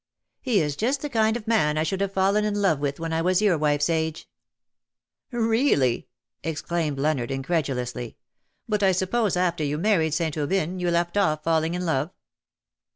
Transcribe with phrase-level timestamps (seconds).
[0.41, 3.13] "He is just the kind of man I should have fallen in love with when
[3.13, 4.27] I was your wife's age.""
[5.51, 6.07] Really,"
[6.43, 8.17] exclaimed Leonard, incredulously.
[8.67, 10.35] "But I suppose after you married St.
[10.39, 12.09] Aubyn, you left off falling in love."